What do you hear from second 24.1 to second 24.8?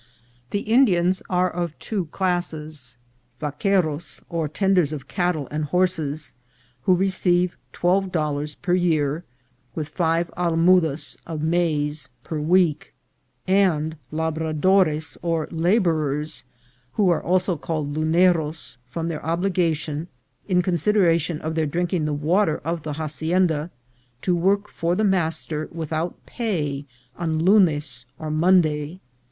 to work